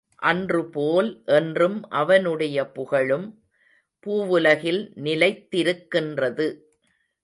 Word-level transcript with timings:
அன்று 0.15 0.69
போல் 0.69 1.21
என்றும் 1.25 1.89
அவனுடைய 1.89 2.65
புகழும் 2.65 3.27
பூவுலகில் 4.05 4.91
நிலைத் 4.95 5.47
திருக்கின்றது. 5.51 6.47